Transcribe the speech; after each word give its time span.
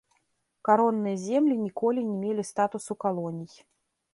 Каронныя 0.69 1.17
землі 1.25 1.55
ніколі 1.65 1.99
не 2.09 2.15
мелі 2.25 2.43
статусу 2.51 2.93
калоній. 3.07 3.59